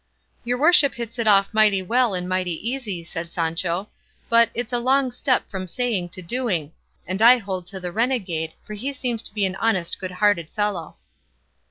"Your 0.43 0.57
worship 0.57 0.95
hits 0.95 1.19
it 1.19 1.27
off 1.27 1.53
mighty 1.53 1.83
well 1.83 2.15
and 2.15 2.27
mighty 2.27 2.55
easy," 2.67 3.03
said 3.03 3.31
Sancho; 3.31 3.91
"but 4.29 4.49
'it's 4.55 4.73
a 4.73 4.79
long 4.79 5.11
step 5.11 5.47
from 5.47 5.67
saying 5.67 6.09
to 6.09 6.23
doing;' 6.23 6.71
and 7.05 7.21
I 7.21 7.37
hold 7.37 7.67
to 7.67 7.79
the 7.79 7.91
renegade, 7.91 8.53
for 8.63 8.73
he 8.73 8.93
seems 8.93 9.21
to 9.21 9.33
me 9.35 9.45
an 9.45 9.55
honest 9.57 9.99
good 9.99 10.13
hearted 10.13 10.49
fellow." 10.49 10.95